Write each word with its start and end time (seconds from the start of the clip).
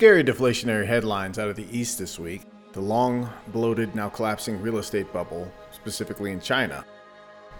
Scary 0.00 0.24
deflationary 0.24 0.86
headlines 0.86 1.38
out 1.38 1.50
of 1.50 1.56
the 1.56 1.66
East 1.70 1.98
this 1.98 2.18
week. 2.18 2.40
The 2.72 2.80
long, 2.80 3.28
bloated, 3.48 3.94
now 3.94 4.08
collapsing 4.08 4.62
real 4.62 4.78
estate 4.78 5.12
bubble, 5.12 5.52
specifically 5.72 6.32
in 6.32 6.40
China. 6.40 6.86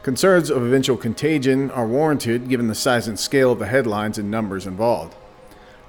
Concerns 0.02 0.48
of 0.48 0.62
eventual 0.62 0.96
contagion 0.96 1.70
are 1.72 1.86
warranted 1.86 2.48
given 2.48 2.66
the 2.66 2.74
size 2.74 3.08
and 3.08 3.20
scale 3.20 3.52
of 3.52 3.58
the 3.58 3.66
headlines 3.66 4.16
and 4.16 4.30
numbers 4.30 4.66
involved. 4.66 5.14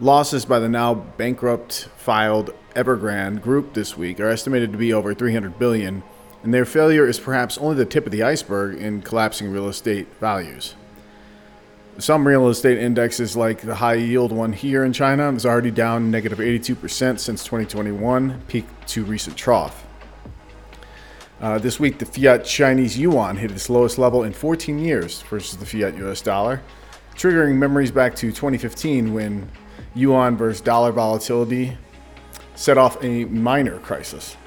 Losses 0.01 0.43
by 0.43 0.59
the 0.59 0.67
now 0.67 0.93
bankrupt 0.93 1.87
filed 1.95 2.53
Evergrande 2.75 3.41
Group 3.41 3.73
this 3.73 3.95
week 3.95 4.19
are 4.19 4.27
estimated 4.27 4.73
to 4.73 4.77
be 4.77 4.91
over 4.91 5.13
300 5.13 5.57
billion, 5.57 6.03
and 6.43 6.53
their 6.53 6.65
failure 6.65 7.07
is 7.07 7.17
perhaps 7.17 7.57
only 7.59 7.77
the 7.77 7.85
tip 7.85 8.05
of 8.05 8.11
the 8.11 8.23
iceberg 8.23 8.77
in 8.77 9.01
collapsing 9.03 9.53
real 9.53 9.69
estate 9.69 10.09
values. 10.19 10.75
Some 12.01 12.27
real 12.27 12.49
estate 12.49 12.79
indexes, 12.79 13.37
like 13.37 13.61
the 13.61 13.75
high 13.75 13.93
yield 13.93 14.31
one 14.31 14.53
here 14.53 14.85
in 14.85 14.91
China, 14.91 15.31
is 15.33 15.45
already 15.45 15.69
down 15.69 16.09
negative 16.09 16.39
82% 16.39 17.19
since 17.19 17.43
2021, 17.43 18.41
peak 18.47 18.65
to 18.87 19.03
recent 19.03 19.37
trough. 19.37 19.85
Uh, 21.39 21.59
this 21.59 21.79
week, 21.79 21.99
the 21.99 22.05
fiat 22.07 22.43
Chinese 22.43 22.97
yuan 22.97 23.37
hit 23.37 23.51
its 23.51 23.69
lowest 23.69 23.99
level 23.99 24.23
in 24.23 24.33
14 24.33 24.79
years 24.79 25.21
versus 25.21 25.57
the 25.57 25.65
fiat 25.65 25.95
US 25.97 26.21
dollar, 26.21 26.63
triggering 27.13 27.57
memories 27.57 27.91
back 27.91 28.15
to 28.15 28.31
2015 28.31 29.13
when 29.13 29.47
yuan 29.93 30.35
versus 30.35 30.59
dollar 30.59 30.91
volatility 30.91 31.77
set 32.55 32.79
off 32.79 32.97
a 33.03 33.25
minor 33.25 33.77
crisis. 33.77 34.37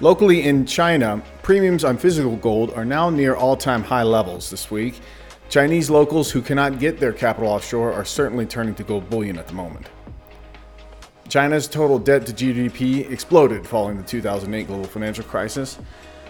Locally 0.00 0.42
in 0.44 0.64
China, 0.64 1.22
premiums 1.42 1.84
on 1.84 1.98
physical 1.98 2.36
gold 2.36 2.72
are 2.72 2.84
now 2.86 3.10
near 3.10 3.34
all 3.34 3.58
time 3.58 3.82
high 3.82 4.02
levels 4.02 4.48
this 4.48 4.70
week, 4.70 5.02
Chinese 5.48 5.90
locals 5.90 6.30
who 6.30 6.42
cannot 6.42 6.78
get 6.78 6.98
their 6.98 7.12
capital 7.12 7.48
offshore 7.48 7.92
are 7.92 8.04
certainly 8.04 8.46
turning 8.46 8.74
to 8.74 8.82
gold 8.82 9.08
bullion 9.08 9.38
at 9.38 9.46
the 9.46 9.54
moment. 9.54 9.88
China's 11.28 11.68
total 11.68 11.98
debt 11.98 12.26
to 12.26 12.32
GDP 12.32 13.10
exploded 13.10 13.66
following 13.66 13.96
the 13.96 14.02
2008 14.02 14.66
global 14.66 14.84
financial 14.84 15.24
crisis, 15.24 15.78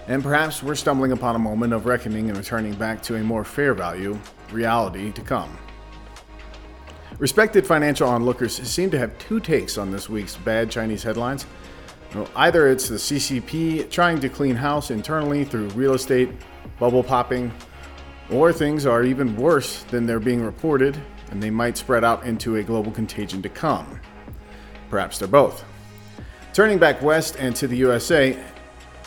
and 0.08 0.22
perhaps 0.22 0.62
we're 0.62 0.74
stumbling 0.74 1.12
upon 1.12 1.36
a 1.36 1.38
moment 1.38 1.72
of 1.72 1.86
reckoning 1.86 2.28
and 2.28 2.36
returning 2.36 2.74
back 2.74 3.02
to 3.02 3.16
a 3.16 3.22
more 3.22 3.44
fair 3.44 3.72
value 3.74 4.18
reality 4.52 5.10
to 5.12 5.22
come. 5.22 5.56
Respected 7.18 7.66
financial 7.66 8.08
onlookers 8.08 8.56
seem 8.68 8.90
to 8.90 8.98
have 8.98 9.16
two 9.18 9.40
takes 9.40 9.78
on 9.78 9.90
this 9.90 10.08
week's 10.08 10.36
bad 10.36 10.70
Chinese 10.70 11.02
headlines. 11.02 11.46
Either 12.36 12.68
it's 12.68 12.88
the 12.88 12.96
CCP 12.96 13.90
trying 13.90 14.20
to 14.20 14.28
clean 14.28 14.56
house 14.56 14.90
internally 14.90 15.44
through 15.44 15.68
real 15.70 15.94
estate, 15.94 16.30
bubble 16.78 17.02
popping, 17.02 17.52
or 18.30 18.52
things 18.52 18.86
are 18.86 19.02
even 19.02 19.36
worse 19.36 19.82
than 19.84 20.06
they're 20.06 20.20
being 20.20 20.42
reported, 20.42 21.00
and 21.30 21.42
they 21.42 21.50
might 21.50 21.76
spread 21.76 22.04
out 22.04 22.24
into 22.24 22.56
a 22.56 22.62
global 22.62 22.92
contagion 22.92 23.42
to 23.42 23.48
come. 23.48 24.00
Perhaps 24.90 25.18
they're 25.18 25.28
both. 25.28 25.64
Turning 26.52 26.78
back 26.78 27.02
west 27.02 27.36
and 27.38 27.54
to 27.56 27.66
the 27.66 27.76
USA, 27.76 28.38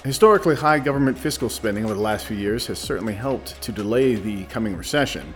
historically 0.03 0.55
high 0.55 0.79
government 0.79 1.17
fiscal 1.17 1.49
spending 1.49 1.85
over 1.85 1.93
the 1.93 1.99
last 1.99 2.25
few 2.25 2.37
years 2.37 2.67
has 2.67 2.77
certainly 2.77 3.13
helped 3.13 3.61
to 3.61 3.71
delay 3.71 4.15
the 4.15 4.43
coming 4.45 4.75
recession. 4.75 5.33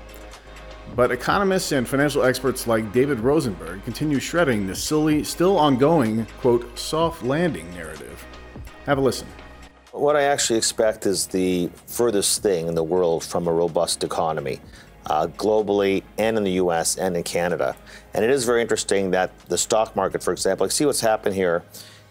But 0.95 1.12
economists 1.12 1.72
and 1.72 1.88
financial 1.88 2.23
experts 2.23 2.68
like 2.68 2.92
David 2.92 3.22
Rosenberg 3.22 3.84
continue 3.86 4.20
shredding 4.20 4.68
the 4.68 4.76
silly, 4.76 5.23
still 5.23 5.58
ongoing, 5.58 6.26
quote, 6.42 6.78
soft 6.78 7.23
landing 7.23 7.73
narrative. 7.73 8.26
Have 8.86 8.98
a 8.98 9.02
listen. 9.02 9.28
What 9.92 10.16
I 10.16 10.23
actually 10.23 10.56
expect 10.56 11.06
is 11.06 11.28
the 11.28 11.70
furthest 11.86 12.42
thing 12.42 12.70
in 12.70 12.76
the 12.76 12.83
world 12.83 13.26
from 13.26 13.45
a 13.45 13.52
robust 13.52 14.05
economy, 14.05 14.61
uh, 15.08 15.27
globally 15.27 16.04
and 16.17 16.38
in 16.38 16.45
the 16.45 16.54
US 16.54 16.95
and 16.95 17.17
in 17.17 17.23
Canada. 17.23 17.76
And 18.14 18.23
it 18.23 18.32
is 18.32 18.45
very 18.45 18.61
interesting 18.61 19.11
that 19.11 19.38
the 19.49 19.58
stock 19.58 19.93
market, 19.93 20.23
for 20.23 20.32
example, 20.32 20.64
like 20.64 20.71
see 20.71 20.86
what's 20.86 21.02
happened 21.02 21.36
here 21.36 21.64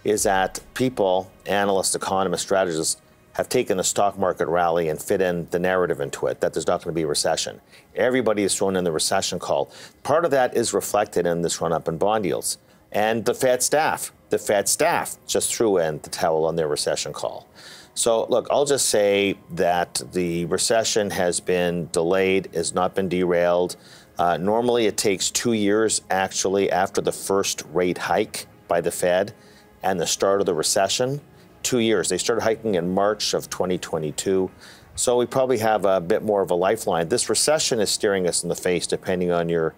is 0.04 0.24
that 0.24 0.60
people, 0.74 1.32
analysts, 1.46 1.94
economists, 1.94 2.42
strategists, 2.42 3.00
have 3.32 3.48
taken 3.48 3.78
the 3.78 3.84
stock 3.84 4.18
market 4.18 4.48
rally 4.48 4.90
and 4.90 5.00
fit 5.00 5.22
in 5.22 5.48
the 5.50 5.58
narrative 5.58 6.00
into 6.00 6.26
it 6.26 6.42
that 6.42 6.52
there's 6.52 6.66
not 6.66 6.84
going 6.84 6.92
to 6.92 6.98
be 6.98 7.04
a 7.04 7.06
recession. 7.06 7.58
Everybody 7.94 8.42
is 8.42 8.54
thrown 8.54 8.76
in 8.76 8.84
the 8.84 8.92
recession 8.92 9.38
call. 9.38 9.72
Part 10.02 10.26
of 10.26 10.30
that 10.32 10.54
is 10.54 10.74
reflected 10.74 11.24
in 11.24 11.40
this 11.40 11.62
run 11.62 11.72
up 11.72 11.88
in 11.88 11.96
bond 11.96 12.26
yields. 12.26 12.58
And 12.92 13.24
the 13.24 13.32
Fed 13.32 13.62
staff, 13.62 14.12
the 14.30 14.38
Fed 14.38 14.68
staff 14.68 15.16
just 15.26 15.54
threw 15.54 15.78
in 15.78 15.98
the 16.02 16.10
towel 16.10 16.44
on 16.44 16.56
their 16.56 16.68
recession 16.68 17.12
call. 17.12 17.46
So, 17.94 18.24
look, 18.26 18.46
I'll 18.50 18.64
just 18.64 18.86
say 18.86 19.36
that 19.50 20.00
the 20.12 20.46
recession 20.46 21.10
has 21.10 21.40
been 21.40 21.88
delayed, 21.92 22.48
has 22.54 22.72
not 22.72 22.94
been 22.94 23.08
derailed. 23.08 23.76
Uh, 24.16 24.36
normally, 24.36 24.86
it 24.86 24.96
takes 24.96 25.30
two 25.30 25.52
years 25.52 26.00
actually 26.10 26.70
after 26.70 27.00
the 27.00 27.12
first 27.12 27.64
rate 27.72 27.98
hike 27.98 28.46
by 28.68 28.80
the 28.80 28.90
Fed 28.90 29.34
and 29.82 30.00
the 30.00 30.06
start 30.06 30.40
of 30.40 30.46
the 30.46 30.54
recession. 30.54 31.20
Two 31.62 31.80
years. 31.80 32.08
They 32.08 32.16
started 32.16 32.42
hiking 32.42 32.76
in 32.76 32.94
March 32.94 33.34
of 33.34 33.50
2022. 33.50 34.50
So, 34.94 35.18
we 35.18 35.26
probably 35.26 35.58
have 35.58 35.84
a 35.84 36.00
bit 36.00 36.22
more 36.22 36.42
of 36.42 36.50
a 36.52 36.54
lifeline. 36.54 37.08
This 37.08 37.28
recession 37.28 37.80
is 37.80 37.90
staring 37.90 38.28
us 38.28 38.44
in 38.44 38.48
the 38.48 38.54
face, 38.54 38.86
depending 38.86 39.32
on 39.32 39.48
your 39.48 39.74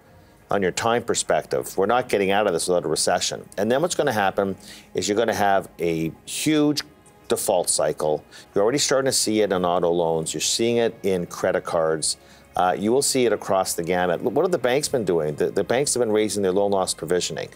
on 0.53 0.61
your 0.61 0.71
time 0.71 1.03
perspective. 1.03 1.77
We're 1.79 1.87
not 1.87 2.11
getting 2.11 2.31
out 2.31 2.47
of 2.47 2.53
this 2.53 2.69
without 2.69 2.85
a 2.85 2.89
recession. 2.89 3.49
And 3.57 3.73
then 3.73 3.81
what's 3.81 3.95
going 3.95 4.07
to 4.07 4.13
happen 4.13 4.55
is 4.95 5.09
you're 5.09 5.17
going 5.17 5.29
to 5.29 5.35
have 5.35 5.69
a 5.79 6.13
huge 6.27 6.83
default 7.29 7.71
cycle. 7.71 8.23
You're 8.55 8.63
already 8.63 8.79
starting 8.79 9.07
to 9.07 9.17
see 9.17 9.41
it 9.41 9.51
in 9.51 9.65
auto 9.65 9.91
loans. 9.91 10.35
You're 10.35 10.43
seeing 10.43 10.77
it 10.77 10.95
in 11.03 11.25
credit 11.25 11.65
cards. 11.65 12.19
Uh, 12.55 12.77
you 12.79 12.93
will 12.93 13.01
see 13.01 13.25
it 13.25 13.33
across 13.33 13.73
the 13.73 13.83
gamut. 13.83 14.21
What 14.21 14.43
have 14.43 14.53
the 14.53 14.59
banks 14.59 14.89
been 14.89 15.07
doing? 15.07 15.35
The, 15.37 15.51
the, 15.51 15.65
banks 15.65 15.95
have 15.95 16.03
been 16.03 16.13
raising 16.13 16.43
their 16.43 16.53
loan 16.53 16.71
loss 16.71 16.93
provisioning. 16.93 17.49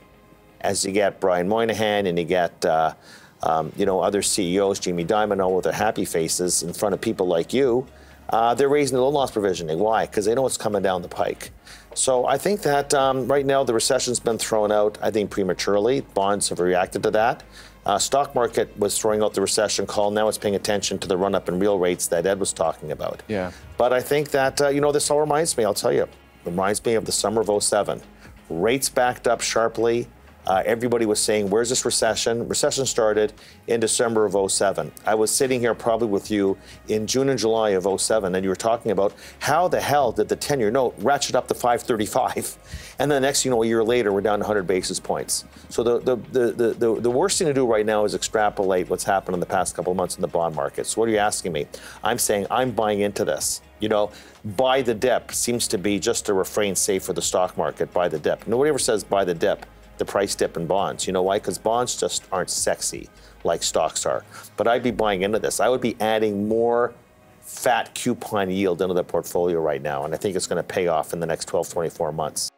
As 0.63 0.83
you 0.87 0.91
get 0.91 1.21
Brian 1.21 1.47
Moynihan 1.47 2.07
and 2.07 2.19
you 2.19 2.25
get 2.25 2.65
uh, 2.65 2.95
um, 3.43 3.71
you 3.77 3.85
know 3.85 4.01
other 4.01 4.23
CEOs, 4.23 4.81
Jamie 4.81 5.05
Dimon, 5.05 5.45
all 5.45 5.55
with 5.55 5.65
their 5.65 5.75
happy 5.75 6.07
faces 6.07 6.63
in 6.63 6.73
front 6.73 6.95
of 6.95 7.01
people 7.03 7.27
like 7.27 7.53
you, 7.53 7.87
uh, 8.31 8.55
they're 8.55 8.71
raising 8.71 8.97
the 8.97 9.03
loan 9.03 9.13
loss 9.13 9.31
provisioning. 9.31 9.79
Why? 9.79 10.07
Because 10.07 10.25
they 10.25 10.35
know 10.35 10.43
what's 10.43 10.57
coming 10.57 10.81
down 10.81 11.03
the 11.03 11.09
pike. 11.09 11.51
So 11.97 12.27
I 12.27 12.37
think 12.37 12.61
that 12.63 12.93
um, 12.93 13.27
right 13.27 13.47
now 13.47 13.65
the 13.65 13.73
recession's 13.73 14.21
been 14.21 14.37
thrown 14.37 14.71
out. 14.71 14.99
I 15.01 15.11
think 15.11 15.31
prematurely. 15.31 16.03
Bonds 16.03 16.51
have 16.51 16.61
reacted 16.61 17.03
to 17.05 17.11
that. 17.13 17.43
Uh, 17.87 17.99
stock 17.99 18.35
market 18.35 18.77
was 18.79 18.99
throwing 18.99 19.23
out 19.23 19.33
the 19.33 19.41
recession 19.41 19.87
call. 19.87 20.11
Now 20.11 20.29
it's 20.29 20.37
paying 20.37 20.57
attention 20.57 20.99
to 20.99 21.09
the 21.09 21.17
run 21.17 21.35
up 21.35 21.49
in 21.49 21.59
real 21.59 21.79
rates 21.79 22.09
that 22.09 22.27
Ed 22.27 22.39
was 22.39 22.53
talking 22.53 22.93
about. 22.93 23.23
Yeah. 23.29 23.53
But 23.79 23.93
I 23.93 24.01
think 24.01 24.31
that, 24.33 24.61
uh, 24.61 24.69
you 24.69 24.81
know, 24.81 24.93
this 24.93 25.11
all 25.11 25.21
reminds 25.21 25.57
me, 25.57 25.65
I'll 25.65 25.73
tell 25.73 25.93
you, 25.93 26.07
reminds 26.45 26.85
me 26.85 26.95
of 26.95 27.07
the 27.07 27.13
summer 27.13 27.41
of 27.41 27.63
07. 27.63 28.03
Rates 28.51 28.89
backed 28.89 29.27
up 29.27 29.41
sharply. 29.41 30.09
Uh, 30.47 30.63
everybody 30.65 31.07
was 31.07 31.19
saying, 31.19 31.51
Where's 31.51 31.69
this 31.69 31.85
recession? 31.85 32.47
Recession 32.49 32.87
started 32.87 33.33
in 33.67 33.81
December 33.81 34.25
of 34.25 34.51
07. 34.51 34.93
I 35.05 35.15
was 35.15 35.31
sitting 35.31 35.61
here 35.61 35.75
probably 35.75 36.09
with 36.09 36.31
you 36.31 36.57
in 36.89 37.07
June 37.07 37.29
and 37.29 37.39
July 37.39 37.71
of 37.71 38.01
07, 38.01 38.35
and 38.35 38.45
you 38.45 38.49
were 38.49 38.57
talking 38.57 38.93
about 38.93 39.13
how 39.41 39.67
the 39.67 39.81
hell 39.81 40.13
did 40.13 40.29
the 40.29 40.37
10 40.37 40.61
year 40.61 40.71
note 40.71 40.95
ratchet 40.99 41.35
up 41.35 41.49
to 41.49 41.55
535? 41.55 42.59
And 42.99 43.11
then 43.11 43.21
the 43.21 43.27
next, 43.27 43.45
you 43.45 43.51
know, 43.51 43.63
a 43.63 43.67
year 43.67 43.85
later, 43.85 44.11
we're 44.11 44.23
down 44.23 44.41
100 44.41 44.67
basis 44.67 44.99
points. 44.99 45.45
So 45.69 45.83
the, 45.83 45.99
the, 45.99 46.17
the, 46.17 46.73
the, 46.73 47.01
the 47.01 47.11
worst 47.11 47.39
thing 47.39 47.47
to 47.47 47.53
do 47.53 47.67
right 47.67 47.85
now 47.85 48.07
is 48.07 48.15
extrapolate 48.15 48.89
what's 48.89 49.05
happened 49.05 49.35
in 49.35 49.41
the 49.41 49.45
past 49.45 49.77
couple 49.77 49.91
of 49.91 49.99
months 49.99 50.17
in 50.17 50.23
the 50.23 50.29
bond 50.29 50.55
market. 50.57 50.87
So 50.87 51.03
what 51.03 51.11
are 51.11 51.13
you 51.13 51.19
asking 51.19 51.53
me? 51.53 51.67
I'm 52.03 52.17
saying 52.17 52.47
I'm 52.51 52.71
buying 52.71 53.01
into 53.01 53.27
this. 53.27 53.61
You 53.81 53.91
know, 53.91 54.13
buy 54.57 54.81
the 54.81 54.95
dip 54.95 55.33
seems 55.33 55.69
to 55.69 55.77
be 55.77 55.99
just 55.99 56.31
a 56.31 56.33
refrain 56.33 56.75
safe 56.75 57.05
for 57.05 57.13
the 57.13 57.21
stock 57.21 57.59
market, 57.59 57.93
buy 57.93 58.09
the 58.09 58.19
dip. 58.19 58.47
Nobody 58.47 58.71
ever 58.71 58.79
says 58.79 59.05
buy 59.05 59.27
the 59.27 59.35
dip 59.35 59.67
the 59.99 60.05
price 60.05 60.35
dip 60.35 60.57
in 60.57 60.67
bonds. 60.67 61.07
You 61.07 61.13
know 61.13 61.23
why? 61.23 61.39
Because 61.39 61.59
bonds 61.59 61.97
just 61.97 62.25
aren't 62.33 62.51
sexy 62.51 63.09
like 63.45 63.63
stocks 63.63 64.05
are. 64.05 64.25
But 64.57 64.69
I'd 64.69 64.83
be 64.83 64.91
buying 64.91 65.23
into 65.23 65.39
this. 65.39 65.61
I 65.61 65.69
would 65.69 65.81
be 65.81 65.97
adding 66.01 66.49
more 66.49 66.95
fat 67.41 67.95
coupon 67.95 68.51
yield 68.51 68.83
into 68.83 68.95
the 68.95 69.05
portfolio 69.05 69.61
right 69.61 69.81
now, 69.81 70.05
and 70.05 70.13
I 70.13 70.17
think 70.17 70.37
it's 70.37 70.47
going 70.47 70.63
to 70.63 70.63
pay 70.63 70.89
off 70.89 71.13
in 71.13 71.21
the 71.21 71.27
next 71.27 71.47
12, 71.47 71.71
24 71.71 72.13
months. 72.13 72.51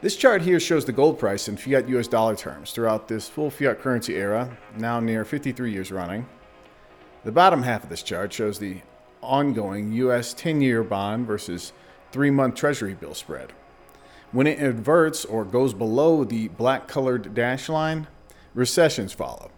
This 0.00 0.16
chart 0.16 0.42
here 0.42 0.60
shows 0.60 0.84
the 0.84 0.92
gold 0.92 1.18
price 1.18 1.48
in 1.48 1.56
fiat 1.56 1.88
US 1.88 2.08
dollar 2.08 2.36
terms 2.36 2.72
throughout 2.72 3.08
this 3.08 3.28
full 3.28 3.50
fiat 3.50 3.80
currency 3.80 4.16
era, 4.16 4.54
now 4.76 5.00
near 5.00 5.24
53 5.24 5.72
years 5.72 5.90
running. 5.90 6.26
The 7.24 7.32
bottom 7.32 7.62
half 7.62 7.84
of 7.84 7.88
this 7.88 8.02
chart 8.02 8.30
shows 8.30 8.58
the 8.58 8.82
ongoing 9.22 9.92
US 9.92 10.34
10 10.34 10.60
year 10.60 10.82
bond 10.82 11.26
versus 11.26 11.72
three 12.12 12.30
month 12.30 12.54
treasury 12.54 12.92
bill 12.92 13.14
spread. 13.14 13.52
When 14.34 14.48
it 14.48 14.58
inverts 14.58 15.24
or 15.24 15.44
goes 15.44 15.74
below 15.74 16.24
the 16.24 16.48
black 16.48 16.88
colored 16.88 17.34
dash 17.34 17.68
line, 17.68 18.08
recessions 18.52 19.12
follow. 19.12 19.52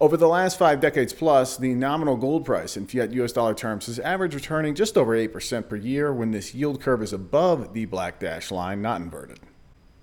Over 0.00 0.16
the 0.16 0.26
last 0.26 0.58
five 0.58 0.80
decades 0.80 1.12
plus, 1.12 1.56
the 1.56 1.72
nominal 1.72 2.16
gold 2.16 2.44
price 2.44 2.76
in 2.76 2.88
fiat 2.88 3.12
US 3.12 3.30
dollar 3.30 3.54
terms 3.54 3.86
has 3.86 4.00
averaged 4.00 4.34
returning 4.34 4.74
just 4.74 4.98
over 4.98 5.16
8% 5.16 5.68
per 5.68 5.76
year 5.76 6.12
when 6.12 6.32
this 6.32 6.52
yield 6.52 6.80
curve 6.80 7.00
is 7.00 7.12
above 7.12 7.74
the 7.74 7.84
black 7.84 8.18
dash 8.18 8.50
line, 8.50 8.82
not 8.82 9.00
inverted. 9.00 9.38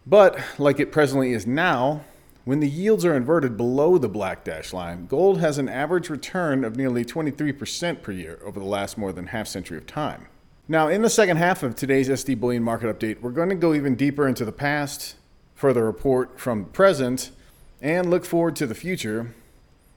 But, 0.06 0.40
like 0.58 0.80
it 0.80 0.94
presently 0.94 1.34
is 1.34 1.46
now, 1.46 2.06
when 2.46 2.62
the 2.62 2.70
yields 2.70 3.04
are 3.04 3.18
inverted 3.18 3.58
below 3.58 3.98
the 3.98 4.08
black 4.08 4.46
dash 4.46 4.72
line, 4.72 5.08
gold 5.08 5.42
has 5.42 5.58
an 5.58 5.68
average 5.68 6.10
return 6.10 6.64
of 6.64 6.78
nearly 6.78 7.04
23% 7.04 8.02
per 8.02 8.14
year 8.14 8.40
over 8.46 8.62
the 8.62 8.66
last 8.66 8.98
more 8.98 9.12
than 9.12 9.28
half 9.28 9.50
century 9.50 9.78
of 9.78 9.86
time. 9.86 10.28
Now, 10.66 10.88
in 10.88 11.02
the 11.02 11.10
second 11.10 11.38
half 11.38 11.62
of 11.62 11.76
today's 11.76 12.08
SD 12.08 12.40
Bullion 12.40 12.64
Market 12.64 12.98
Update, 12.98 13.20
we're 13.20 13.32
going 13.32 13.50
to 13.50 13.56
go 13.56 13.74
even 13.74 13.96
deeper 13.96 14.26
into 14.26 14.46
the 14.46 14.54
past, 14.54 15.16
further 15.56 15.84
report 15.84 16.40
from 16.40 16.64
the 16.64 16.70
present, 16.70 17.32
and 17.82 18.10
look 18.10 18.24
forward 18.24 18.56
to 18.56 18.66
the 18.66 18.74
future, 18.74 19.36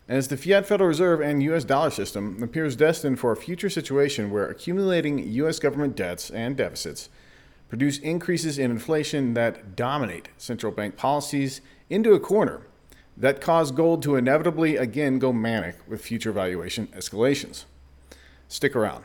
as 0.09 0.27
the 0.27 0.37
fiat 0.37 0.67
Federal 0.67 0.89
Reserve 0.89 1.21
and 1.21 1.41
U.S. 1.45 1.63
dollar 1.63 1.91
system 1.91 2.43
appears 2.43 2.75
destined 2.75 3.21
for 3.21 3.31
a 3.31 3.37
future 3.37 3.71
situation 3.71 4.33
where 4.33 4.49
accumulating 4.49 5.21
U.S. 5.35 5.61
government 5.61 5.95
debts 5.95 6.31
and 6.31 6.57
deficits 6.57 7.11
produce 7.69 7.99
increases 7.99 8.59
in 8.59 8.73
inflation 8.73 9.35
that 9.35 9.77
dominate 9.77 10.31
central 10.37 10.73
bank 10.73 10.97
policies 10.97 11.61
into 11.89 12.13
a 12.13 12.19
corner 12.19 12.63
that 13.17 13.41
cause 13.41 13.71
gold 13.71 14.03
to 14.03 14.17
inevitably 14.17 14.77
again 14.77 15.21
go 15.21 15.33
manic 15.33 15.77
with 15.87 16.05
future 16.05 16.33
valuation 16.33 16.89
escalations. 16.89 17.67
Stick 18.49 18.75
around. 18.75 19.05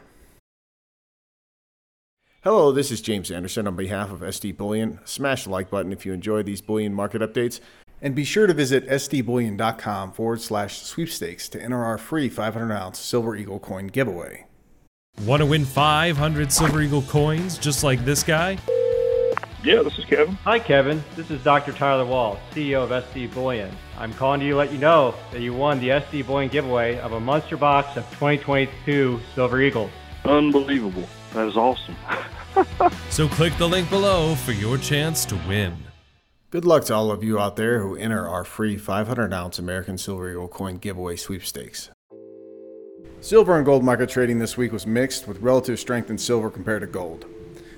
Hello, 2.43 2.71
this 2.71 2.89
is 2.89 3.01
James 3.01 3.29
Anderson 3.29 3.67
on 3.67 3.75
behalf 3.75 4.09
of 4.09 4.21
SD 4.21 4.57
Bullion. 4.57 4.97
Smash 5.05 5.43
the 5.43 5.51
like 5.51 5.69
button 5.69 5.93
if 5.93 6.07
you 6.07 6.11
enjoy 6.11 6.41
these 6.41 6.59
bullion 6.59 6.91
market 6.91 7.21
updates. 7.21 7.59
And 8.01 8.15
be 8.15 8.23
sure 8.23 8.47
to 8.47 8.53
visit 8.55 8.89
sdbullion.com 8.89 10.13
forward 10.13 10.41
slash 10.41 10.81
sweepstakes 10.81 11.47
to 11.49 11.61
enter 11.61 11.85
our 11.85 11.99
free 11.99 12.29
500 12.29 12.73
ounce 12.73 12.97
Silver 12.97 13.35
Eagle 13.35 13.59
coin 13.59 13.85
giveaway. 13.85 14.47
Want 15.23 15.41
to 15.41 15.45
win 15.45 15.65
500 15.65 16.51
Silver 16.51 16.81
Eagle 16.81 17.03
coins 17.03 17.59
just 17.59 17.83
like 17.83 18.03
this 18.05 18.23
guy? 18.23 18.57
Yeah, 19.63 19.83
this 19.83 19.99
is 19.99 20.05
Kevin. 20.05 20.33
Hi, 20.44 20.57
Kevin. 20.57 21.03
This 21.15 21.29
is 21.29 21.44
Dr. 21.44 21.73
Tyler 21.73 22.05
Wall, 22.05 22.39
CEO 22.55 22.83
of 22.83 22.89
SD 22.89 23.31
Bullion. 23.35 23.69
I'm 23.99 24.15
calling 24.15 24.39
to 24.39 24.47
you 24.47 24.53
to 24.53 24.57
let 24.57 24.71
you 24.71 24.79
know 24.79 25.13
that 25.31 25.41
you 25.41 25.53
won 25.53 25.79
the 25.79 25.89
SD 25.89 26.25
Bullion 26.25 26.49
giveaway 26.49 26.97
of 27.01 27.11
a 27.11 27.19
monster 27.19 27.55
box 27.55 27.97
of 27.97 28.03
2022 28.13 29.19
Silver 29.35 29.61
Eagles. 29.61 29.91
Unbelievable. 30.25 31.07
That 31.33 31.47
is 31.47 31.55
awesome. 31.55 31.95
so 33.09 33.27
click 33.27 33.57
the 33.57 33.67
link 33.67 33.89
below 33.89 34.35
for 34.35 34.51
your 34.51 34.77
chance 34.77 35.25
to 35.25 35.35
win. 35.47 35.77
Good 36.49 36.65
luck 36.65 36.85
to 36.85 36.93
all 36.93 37.11
of 37.11 37.23
you 37.23 37.39
out 37.39 37.55
there 37.55 37.79
who 37.79 37.95
enter 37.95 38.27
our 38.27 38.43
free 38.43 38.77
500 38.77 39.33
ounce 39.33 39.57
American 39.57 39.97
Silver 39.97 40.31
Eagle 40.31 40.47
coin 40.47 40.77
giveaway 40.77 41.15
sweepstakes. 41.15 41.89
Silver 43.21 43.55
and 43.55 43.65
gold 43.65 43.83
market 43.83 44.09
trading 44.09 44.39
this 44.39 44.57
week 44.57 44.71
was 44.71 44.87
mixed 44.87 45.27
with 45.27 45.41
relative 45.41 45.79
strength 45.79 46.09
in 46.09 46.17
silver 46.17 46.49
compared 46.49 46.81
to 46.81 46.87
gold. 46.87 47.25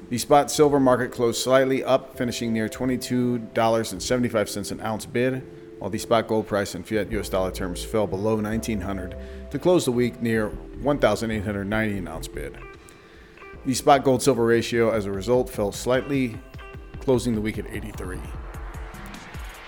The 0.09 0.17
spot 0.17 0.49
silver 0.49 0.79
market 0.79 1.11
closed 1.11 1.41
slightly 1.41 1.83
up, 1.83 2.17
finishing 2.17 2.53
near 2.53 2.69
$22.75 2.69 4.71
an 4.71 4.81
ounce 4.81 5.05
bid, 5.05 5.43
while 5.79 5.89
the 5.89 5.99
spot 5.99 6.27
gold 6.27 6.47
price 6.47 6.75
in 6.75 6.83
fiat 6.83 7.11
US 7.11 7.29
dollar 7.29 7.51
terms 7.51 7.83
fell 7.83 8.07
below 8.07 8.35
1900 8.35 9.15
to 9.51 9.59
close 9.59 9.85
the 9.85 9.91
week 9.91 10.21
near 10.21 10.47
1890 10.81 11.97
an 11.97 12.07
ounce 12.07 12.27
bid. 12.27 12.57
The 13.65 13.73
spot 13.73 14.03
gold 14.03 14.21
silver 14.21 14.45
ratio 14.45 14.91
as 14.91 15.05
a 15.05 15.11
result 15.11 15.49
fell 15.49 15.71
slightly, 15.71 16.37
closing 16.99 17.33
the 17.33 17.39
week 17.39 17.57
at 17.57 17.65
83. 17.67 18.19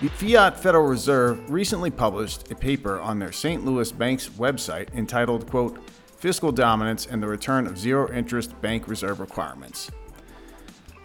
The 0.02 0.08
Fiat 0.08 0.60
Federal 0.60 0.86
Reserve 0.86 1.50
recently 1.50 1.90
published 1.90 2.52
a 2.52 2.54
paper 2.54 3.00
on 3.00 3.18
their 3.18 3.32
St. 3.32 3.64
Louis 3.64 3.90
Bank's 3.92 4.28
website 4.28 4.94
entitled, 4.94 5.48
quote, 5.48 5.78
Fiscal 6.18 6.52
Dominance 6.52 7.06
and 7.06 7.22
the 7.22 7.26
Return 7.26 7.66
of 7.66 7.78
Zero 7.78 8.12
Interest 8.12 8.60
Bank 8.60 8.86
Reserve 8.86 9.18
Requirements. 9.18 9.90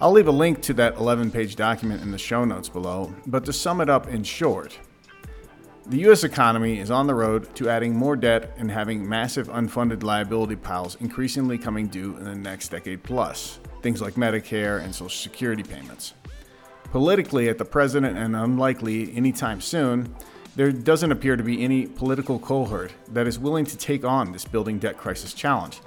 I'll 0.01 0.11
leave 0.11 0.27
a 0.27 0.31
link 0.31 0.61
to 0.63 0.73
that 0.73 0.97
11 0.97 1.31
page 1.31 1.55
document 1.55 2.01
in 2.01 2.11
the 2.11 2.17
show 2.17 2.43
notes 2.43 2.67
below, 2.67 3.15
but 3.25 3.45
to 3.45 3.53
sum 3.53 3.79
it 3.79 3.89
up 3.89 4.07
in 4.07 4.25
short, 4.25 4.77
the 5.87 5.97
U.S. 5.99 6.23
economy 6.23 6.79
is 6.79 6.91
on 6.91 7.07
the 7.07 7.15
road 7.15 7.53
to 7.55 7.67
adding 7.67 7.95
more 7.95 8.15
debt 8.15 8.53
and 8.57 8.69
having 8.69 9.07
massive 9.07 9.47
unfunded 9.47 10.03
liability 10.03 10.55
piles 10.55 10.95
increasingly 10.99 11.57
coming 11.57 11.87
due 11.87 12.15
in 12.17 12.23
the 12.23 12.35
next 12.35 12.69
decade 12.69 13.01
plus, 13.03 13.59
things 13.81 13.99
like 14.01 14.13
Medicare 14.13 14.81
and 14.81 14.93
Social 14.93 15.09
Security 15.09 15.63
payments. 15.63 16.13
Politically, 16.91 17.49
at 17.49 17.57
the 17.57 17.65
present 17.65 18.05
and 18.05 18.35
unlikely 18.35 19.15
anytime 19.15 19.59
soon, 19.59 20.13
there 20.55 20.71
doesn't 20.71 21.11
appear 21.11 21.35
to 21.35 21.43
be 21.43 21.63
any 21.63 21.87
political 21.87 22.37
cohort 22.37 22.93
that 23.07 23.25
is 23.25 23.39
willing 23.39 23.65
to 23.65 23.77
take 23.77 24.05
on 24.05 24.31
this 24.31 24.45
building 24.45 24.77
debt 24.77 24.97
crisis 24.97 25.33
challenge. 25.33 25.79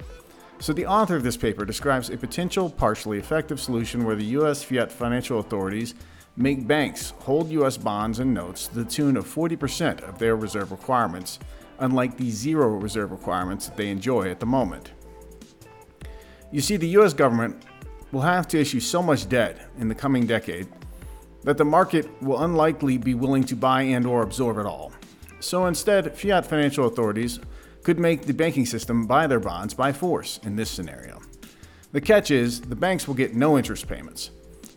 So, 0.59 0.73
the 0.73 0.87
author 0.87 1.15
of 1.15 1.23
this 1.23 1.37
paper 1.37 1.63
describes 1.63 2.09
a 2.09 2.17
potential 2.17 2.69
partially 2.69 3.19
effective 3.19 3.59
solution 3.59 4.03
where 4.03 4.15
the 4.15 4.25
U.S. 4.25 4.63
fiat 4.63 4.91
financial 4.91 5.39
authorities 5.39 5.95
make 6.37 6.67
banks 6.67 7.13
hold 7.19 7.49
U.S. 7.51 7.77
bonds 7.77 8.19
and 8.19 8.33
notes 8.33 8.67
to 8.67 8.75
the 8.75 8.85
tune 8.85 9.17
of 9.17 9.25
40% 9.25 10.01
of 10.07 10.19
their 10.19 10.35
reserve 10.35 10.71
requirements, 10.71 11.39
unlike 11.79 12.17
the 12.17 12.29
zero 12.29 12.69
reserve 12.69 13.11
requirements 13.11 13.67
that 13.67 13.77
they 13.77 13.89
enjoy 13.89 14.29
at 14.29 14.39
the 14.39 14.45
moment. 14.45 14.91
You 16.51 16.61
see, 16.61 16.77
the 16.77 16.87
U.S. 16.89 17.13
government 17.13 17.63
will 18.11 18.21
have 18.21 18.47
to 18.49 18.59
issue 18.59 18.79
so 18.79 19.01
much 19.01 19.27
debt 19.27 19.69
in 19.77 19.87
the 19.87 19.95
coming 19.95 20.25
decade 20.25 20.67
that 21.43 21.57
the 21.57 21.65
market 21.65 22.09
will 22.21 22.43
unlikely 22.43 22.97
be 22.97 23.13
willing 23.13 23.43
to 23.43 23.55
buy 23.55 23.83
and 23.83 24.05
or 24.05 24.23
absorb 24.23 24.57
it 24.57 24.65
all. 24.65 24.91
So 25.39 25.67
instead, 25.67 26.17
fiat 26.17 26.45
financial 26.45 26.87
authorities 26.87 27.39
could 27.83 27.99
make 27.99 28.23
the 28.23 28.33
banking 28.33 28.65
system 28.65 29.05
buy 29.05 29.27
their 29.27 29.39
bonds 29.39 29.73
by 29.73 29.93
force 29.93 30.39
in 30.43 30.55
this 30.55 30.71
scenario. 30.71 31.21
The 31.91 32.01
catch 32.01 32.31
is 32.31 32.61
the 32.61 32.75
banks 32.75 33.07
will 33.07 33.13
get 33.13 33.35
no 33.35 33.57
interest 33.57 33.87
payments. 33.87 34.31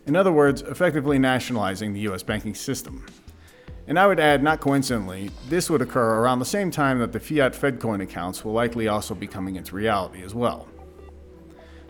In 0.09 0.15
other 0.15 0.31
words, 0.31 0.63
effectively 0.63 1.19
nationalizing 1.19 1.93
the 1.93 1.99
US 2.09 2.23
banking 2.23 2.55
system. 2.55 3.05
And 3.85 3.99
I 3.99 4.07
would 4.07 4.19
add, 4.19 4.41
not 4.41 4.59
coincidentally, 4.59 5.29
this 5.49 5.69
would 5.69 5.83
occur 5.83 6.15
around 6.15 6.39
the 6.39 6.45
same 6.45 6.71
time 6.71 6.97
that 6.97 7.11
the 7.11 7.19
fiat 7.19 7.53
FedCoin 7.53 8.01
accounts 8.01 8.43
will 8.43 8.53
likely 8.53 8.87
also 8.87 9.13
be 9.13 9.27
coming 9.27 9.55
into 9.55 9.75
reality 9.75 10.23
as 10.23 10.33
well. 10.33 10.67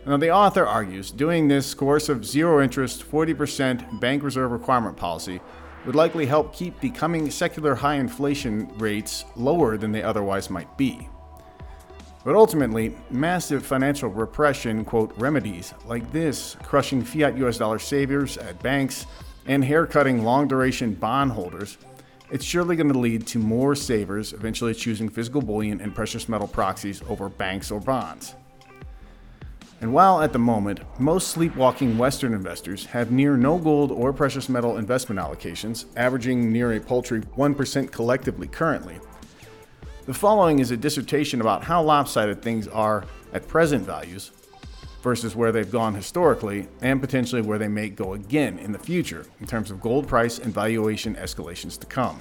Now, 0.05 0.17
the 0.17 0.31
author 0.31 0.67
argues 0.67 1.11
doing 1.11 1.47
this 1.47 1.73
coercive 1.73 2.25
zero 2.25 2.61
interest 2.61 3.09
40% 3.09 4.01
bank 4.01 4.21
reserve 4.21 4.51
requirement 4.51 4.97
policy 4.97 5.39
would 5.85 5.95
likely 5.95 6.25
help 6.25 6.53
keep 6.53 6.77
the 6.81 6.89
coming 6.89 7.31
secular 7.31 7.73
high 7.73 7.95
inflation 7.95 8.69
rates 8.79 9.23
lower 9.37 9.77
than 9.77 9.93
they 9.93 10.03
otherwise 10.03 10.49
might 10.49 10.77
be. 10.77 11.07
But 12.23 12.35
ultimately, 12.35 12.95
massive 13.09 13.65
financial 13.65 14.09
repression, 14.09 14.83
quote, 14.83 15.13
remedies 15.17 15.73
like 15.85 16.11
this, 16.11 16.57
crushing 16.63 17.01
fiat 17.03 17.37
US 17.37 17.57
dollar 17.57 17.79
savers 17.79 18.37
at 18.37 18.61
banks 18.61 19.05
and 19.45 19.63
haircutting 19.63 20.23
long 20.23 20.47
duration 20.47 20.93
bond 20.93 21.31
holders, 21.31 21.77
it's 22.29 22.45
surely 22.45 22.75
going 22.75 22.91
to 22.91 22.99
lead 22.99 23.25
to 23.27 23.39
more 23.39 23.73
savers 23.73 24.33
eventually 24.33 24.73
choosing 24.73 25.09
physical 25.09 25.41
bullion 25.41 25.81
and 25.81 25.95
precious 25.95 26.29
metal 26.29 26.47
proxies 26.47 27.01
over 27.07 27.29
banks 27.29 27.71
or 27.71 27.79
bonds. 27.79 28.35
And 29.81 29.93
while 29.93 30.21
at 30.21 30.33
the 30.33 30.39
moment, 30.39 30.81
most 30.99 31.29
sleepwalking 31.29 31.97
Western 31.97 32.33
investors 32.33 32.85
have 32.87 33.11
near 33.11 33.37
no 33.37 33.57
gold 33.57 33.91
or 33.91 34.11
precious 34.11 34.49
metal 34.49 34.77
investment 34.77 35.19
allocations, 35.21 35.85
averaging 35.95 36.51
near 36.51 36.73
a 36.73 36.81
paltry 36.81 37.21
1% 37.21 37.89
collectively 37.89 38.47
currently, 38.47 38.99
the 40.09 40.15
following 40.15 40.57
is 40.57 40.71
a 40.71 40.77
dissertation 40.77 41.39
about 41.39 41.63
how 41.63 41.83
lopsided 41.83 42.41
things 42.41 42.67
are 42.67 43.05
at 43.31 43.47
present 43.47 43.85
values 43.85 44.31
versus 45.03 45.35
where 45.35 45.51
they've 45.51 45.69
gone 45.69 45.93
historically 45.93 46.67
and 46.81 46.99
potentially 46.99 47.43
where 47.43 47.59
they 47.59 47.67
may 47.67 47.89
go 47.89 48.15
again 48.15 48.57
in 48.57 48.71
the 48.71 48.79
future 48.79 49.27
in 49.39 49.45
terms 49.45 49.69
of 49.69 49.79
gold 49.79 50.07
price 50.07 50.39
and 50.39 50.51
valuation 50.51 51.13
escalations 51.13 51.77
to 51.79 51.85
come. 51.85 52.19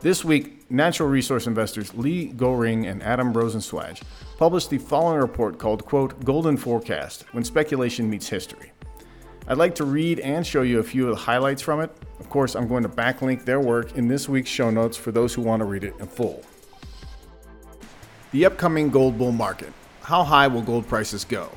This 0.00 0.24
week, 0.24 0.68
natural 0.68 1.08
resource 1.08 1.46
investors 1.46 1.94
Leigh 1.94 2.32
Goehring 2.32 2.90
and 2.90 3.00
Adam 3.00 3.32
Rozencwajg 3.32 4.02
published 4.36 4.68
the 4.68 4.78
following 4.78 5.20
report 5.20 5.60
called, 5.60 5.84
quote, 5.84 6.24
Golden 6.24 6.56
Forecast 6.56 7.26
When 7.30 7.44
Speculation 7.44 8.10
Meets 8.10 8.28
History. 8.28 8.72
I'd 9.46 9.56
like 9.56 9.76
to 9.76 9.84
read 9.84 10.18
and 10.18 10.44
show 10.44 10.62
you 10.62 10.80
a 10.80 10.82
few 10.82 11.04
of 11.04 11.10
the 11.10 11.22
highlights 11.22 11.62
from 11.62 11.80
it. 11.80 11.96
Of 12.18 12.28
course, 12.28 12.56
I'm 12.56 12.66
going 12.66 12.82
to 12.82 12.88
backlink 12.88 13.44
their 13.44 13.60
work 13.60 13.96
in 13.96 14.08
this 14.08 14.28
week's 14.28 14.50
show 14.50 14.70
notes 14.70 14.96
for 14.96 15.12
those 15.12 15.32
who 15.32 15.42
want 15.42 15.60
to 15.60 15.64
read 15.64 15.84
it 15.84 15.94
in 16.00 16.08
full. 16.08 16.42
The 18.32 18.44
upcoming 18.44 18.90
gold 18.90 19.18
bull 19.18 19.30
market. 19.30 19.72
How 20.02 20.24
high 20.24 20.48
will 20.48 20.60
gold 20.60 20.88
prices 20.88 21.24
go? 21.24 21.52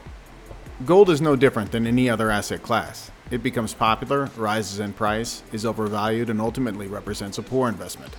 Gold 0.85 1.09
is 1.09 1.19
no 1.19 1.35
different 1.35 1.71
than 1.71 1.88
any 1.88 2.07
other 2.07 2.29
asset 2.29 2.61
class. 2.61 3.09
It 3.31 3.41
becomes 3.41 3.73
popular, 3.73 4.29
rises 4.38 4.79
in 4.79 4.93
price, 4.93 5.41
is 5.51 5.65
overvalued, 5.65 6.29
and 6.29 6.39
ultimately 6.39 6.85
represents 6.85 7.39
a 7.39 7.43
poor 7.43 7.69
investment. 7.69 8.15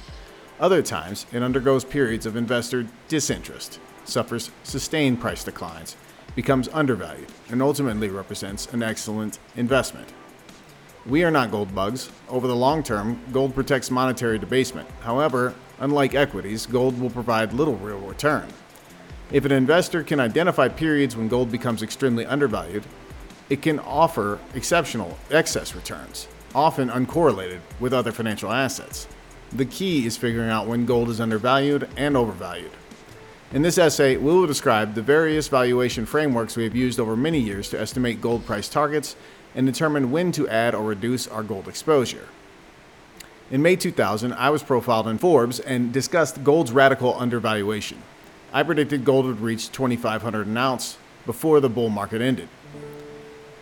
Other 0.58 0.82
times, 0.82 1.26
it 1.32 1.44
undergoes 1.44 1.84
periods 1.84 2.26
of 2.26 2.34
investor 2.34 2.88
disinterest, 3.06 3.78
suffers 4.04 4.50
sustained 4.64 5.20
price 5.20 5.44
declines, 5.44 5.96
becomes 6.34 6.68
undervalued, 6.72 7.28
and 7.50 7.62
ultimately 7.62 8.08
represents 8.08 8.66
an 8.72 8.82
excellent 8.82 9.38
investment. 9.54 10.12
We 11.06 11.22
are 11.22 11.30
not 11.30 11.52
gold 11.52 11.72
bugs. 11.72 12.10
Over 12.28 12.48
the 12.48 12.56
long 12.56 12.82
term, 12.82 13.20
gold 13.32 13.54
protects 13.54 13.92
monetary 13.92 14.40
debasement. 14.40 14.88
However, 15.02 15.54
unlike 15.80 16.14
equities, 16.14 16.66
gold 16.66 17.00
will 17.00 17.10
provide 17.10 17.52
little 17.52 17.76
real 17.76 17.98
return. 17.98 18.46
If 19.32 19.44
an 19.44 19.52
investor 19.52 20.02
can 20.02 20.20
identify 20.20 20.68
periods 20.68 21.16
when 21.16 21.28
gold 21.28 21.50
becomes 21.50 21.82
extremely 21.82 22.26
undervalued, 22.26 22.84
it 23.48 23.62
can 23.62 23.80
offer 23.80 24.38
exceptional 24.54 25.18
excess 25.30 25.74
returns, 25.74 26.28
often 26.54 26.88
uncorrelated 26.88 27.60
with 27.80 27.92
other 27.92 28.12
financial 28.12 28.52
assets. 28.52 29.08
The 29.52 29.64
key 29.64 30.06
is 30.06 30.16
figuring 30.16 30.50
out 30.50 30.68
when 30.68 30.86
gold 30.86 31.08
is 31.08 31.20
undervalued 31.20 31.88
and 31.96 32.16
overvalued. 32.16 32.70
In 33.52 33.62
this 33.62 33.78
essay, 33.78 34.16
we 34.16 34.32
will 34.32 34.46
describe 34.46 34.94
the 34.94 35.02
various 35.02 35.48
valuation 35.48 36.06
frameworks 36.06 36.56
we 36.56 36.62
have 36.62 36.76
used 36.76 37.00
over 37.00 37.16
many 37.16 37.40
years 37.40 37.68
to 37.70 37.80
estimate 37.80 38.20
gold 38.20 38.46
price 38.46 38.68
targets 38.68 39.16
and 39.56 39.66
determine 39.66 40.12
when 40.12 40.30
to 40.32 40.48
add 40.48 40.72
or 40.72 40.84
reduce 40.84 41.26
our 41.26 41.42
gold 41.42 41.66
exposure. 41.66 42.28
In 43.50 43.62
May 43.62 43.74
2000, 43.74 44.32
I 44.34 44.48
was 44.50 44.62
profiled 44.62 45.08
in 45.08 45.18
Forbes 45.18 45.58
and 45.58 45.92
discussed 45.92 46.44
gold's 46.44 46.70
radical 46.70 47.18
undervaluation. 47.18 48.00
I 48.52 48.62
predicted 48.62 49.04
gold 49.04 49.26
would 49.26 49.40
reach 49.40 49.72
2500 49.72 50.46
an 50.46 50.56
ounce 50.56 50.98
before 51.26 51.58
the 51.58 51.68
bull 51.68 51.88
market 51.88 52.22
ended. 52.22 52.48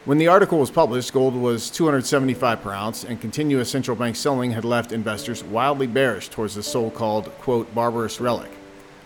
When 0.04 0.18
the 0.18 0.28
article 0.28 0.58
was 0.58 0.70
published, 0.70 1.14
gold 1.14 1.34
was 1.34 1.70
275 1.70 2.60
per 2.60 2.70
ounce, 2.70 3.02
and 3.02 3.18
continuous 3.18 3.70
central 3.70 3.96
bank 3.96 4.16
selling 4.16 4.50
had 4.50 4.66
left 4.66 4.92
investors 4.92 5.42
wildly 5.42 5.86
bearish 5.86 6.28
towards 6.28 6.54
the 6.54 6.62
so 6.62 6.90
called, 6.90 7.30
quote, 7.38 7.74
barbarous 7.74 8.20
relic. 8.20 8.50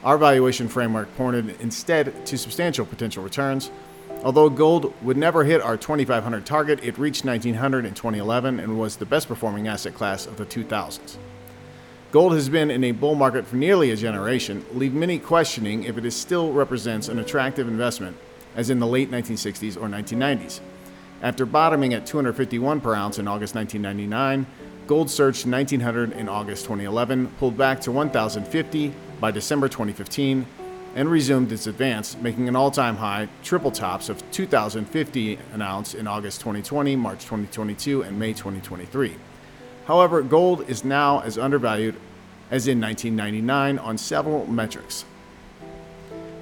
Our 0.03 0.19
valuation 0.19 0.67
framework 0.67 1.17
pointed 1.17 1.61
instead 1.61 2.27
to 2.27 2.37
substantial 2.37 2.87
potential 2.87 3.23
returns. 3.23 3.71
Although 4.25 4.51
gold 4.51 4.95
would 5.03 5.17
never 5.17 5.43
hit 5.43 5.61
our 5.61 5.77
2500 5.77 6.47
target, 6.47 6.85
it 6.85 6.97
reached 6.97 7.25
1900 7.25 7.85
in 7.85 7.95
2011 7.95 8.61
and 8.61 8.79
was 8.79 8.97
the 8.97 9.07
best 9.07 9.27
performing 9.27 9.67
asset 9.67 9.95
class 9.95 10.27
of 10.27 10.37
the 10.37 10.47
2000s. 10.47 11.17
Gold 12.13 12.35
has 12.35 12.49
been 12.49 12.71
in 12.71 12.85
a 12.85 12.93
bull 12.93 13.17
market 13.17 13.47
for 13.47 13.57
nearly 13.57 13.91
a 13.91 13.97
generation, 13.97 14.65
leave 14.75 14.95
many 14.95 15.19
questioning 15.19 15.85
if 15.85 15.99
it 15.99 16.11
still 16.13 16.53
represents 16.53 17.09
an 17.09 17.19
attractive 17.19 17.67
investment 17.67 18.17
as 18.55 18.71
in 18.71 18.79
the 18.79 18.87
late 18.87 19.11
1960s 19.11 19.77
or 19.77 19.89
1990s. 19.89 20.61
After 21.23 21.47
bottoming 21.47 21.95
at 21.95 22.07
251 22.07 22.81
per 22.81 22.95
ounce 22.95 23.19
in 23.19 23.27
August 23.27 23.55
1999, 23.55 24.47
gold 24.87 25.11
surged 25.11 25.43
to 25.43 25.51
1900 25.51 26.13
in 26.13 26.29
August 26.29 26.65
2011, 26.65 27.29
pulled 27.39 27.57
back 27.57 27.81
to 27.81 27.91
1050 27.91 28.93
by 29.21 29.31
December 29.31 29.69
2015, 29.69 30.45
and 30.95 31.11
resumed 31.11 31.51
its 31.53 31.67
advance, 31.67 32.17
making 32.17 32.49
an 32.49 32.57
all 32.57 32.71
time 32.71 32.97
high 32.97 33.29
triple 33.43 33.71
tops 33.71 34.09
of 34.09 34.23
2050 34.31 35.39
an 35.53 35.63
ounce 35.63 35.95
in 35.95 36.07
August 36.07 36.41
2020, 36.41 36.97
March 36.97 37.21
2022, 37.21 38.03
and 38.03 38.19
May 38.19 38.33
2023. 38.33 39.17
However, 39.87 40.23
gold 40.23 40.69
is 40.69 40.85
now 40.85 41.21
as 41.21 41.39
undervalued 41.39 41.95
as 42.51 42.69
in 42.69 42.81
1999 42.81 43.79
on 43.79 43.97
several 43.97 44.47
metrics. 44.47 45.05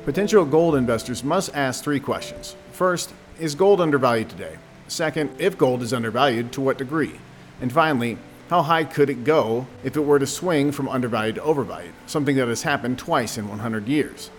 Potential 0.04 0.44
gold 0.44 0.74
investors 0.74 1.22
must 1.22 1.54
ask 1.54 1.84
three 1.84 2.00
questions. 2.00 2.56
First, 2.72 3.12
is 3.38 3.54
gold 3.54 3.80
undervalued 3.80 4.28
today? 4.28 4.56
Second, 4.88 5.30
if 5.38 5.56
gold 5.56 5.82
is 5.82 5.92
undervalued, 5.92 6.52
to 6.52 6.60
what 6.60 6.78
degree? 6.78 7.12
And 7.60 7.72
finally, 7.72 8.18
how 8.48 8.62
high 8.62 8.82
could 8.82 9.08
it 9.08 9.22
go 9.22 9.68
if 9.84 9.96
it 9.96 10.00
were 10.00 10.18
to 10.18 10.26
swing 10.26 10.72
from 10.72 10.88
undervalued 10.88 11.36
to 11.36 11.42
overvalued, 11.42 11.94
something 12.06 12.34
that 12.36 12.48
has 12.48 12.62
happened 12.62 12.98
twice 12.98 13.38
in 13.38 13.48
100 13.48 13.86
years? 13.86 14.30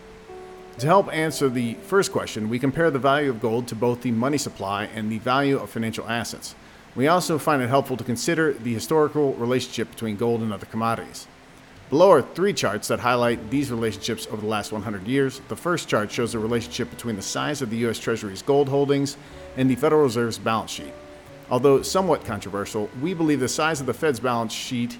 To 0.81 0.87
help 0.87 1.13
answer 1.13 1.47
the 1.47 1.75
first 1.75 2.11
question, 2.11 2.49
we 2.49 2.57
compare 2.57 2.89
the 2.89 2.97
value 2.97 3.29
of 3.29 3.39
gold 3.39 3.67
to 3.67 3.75
both 3.75 4.01
the 4.01 4.09
money 4.09 4.39
supply 4.39 4.85
and 4.85 5.11
the 5.11 5.19
value 5.19 5.59
of 5.59 5.69
financial 5.69 6.09
assets. 6.09 6.55
We 6.95 7.07
also 7.07 7.37
find 7.37 7.61
it 7.61 7.69
helpful 7.69 7.97
to 7.97 8.03
consider 8.03 8.53
the 8.53 8.73
historical 8.73 9.35
relationship 9.35 9.91
between 9.91 10.15
gold 10.15 10.41
and 10.41 10.51
other 10.51 10.65
commodities. 10.65 11.27
Below 11.91 12.09
are 12.09 12.23
three 12.23 12.51
charts 12.51 12.87
that 12.87 12.99
highlight 12.99 13.51
these 13.51 13.69
relationships 13.69 14.25
over 14.31 14.41
the 14.41 14.47
last 14.47 14.71
100 14.71 15.05
years. 15.05 15.39
The 15.49 15.55
first 15.55 15.87
chart 15.87 16.11
shows 16.11 16.31
the 16.31 16.39
relationship 16.39 16.89
between 16.89 17.15
the 17.15 17.21
size 17.21 17.61
of 17.61 17.69
the 17.69 17.77
U.S. 17.85 17.99
Treasury's 17.99 18.41
gold 18.41 18.67
holdings 18.67 19.17
and 19.57 19.69
the 19.69 19.75
Federal 19.75 20.01
Reserve's 20.01 20.39
balance 20.39 20.71
sheet. 20.71 20.93
Although 21.51 21.83
somewhat 21.83 22.25
controversial, 22.25 22.89
we 23.03 23.13
believe 23.13 23.39
the 23.39 23.47
size 23.47 23.81
of 23.81 23.85
the 23.85 23.93
Fed's 23.93 24.19
balance 24.19 24.51
sheet 24.51 24.97